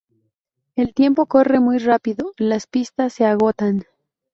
El 0.75 0.95
tiempo 0.95 1.27
corre 1.27 1.59
muy 1.59 1.77
rápido, 1.77 2.33
las 2.39 2.65
pistas 2.65 3.13
se 3.13 3.23
agotan. 3.25 3.83